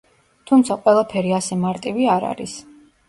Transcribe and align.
თუმცა 0.51 0.77
ყველაფერი 0.87 1.35
ასე 1.41 1.59
მარტივი 1.67 2.09
არ 2.15 2.27
არის. 2.31 2.57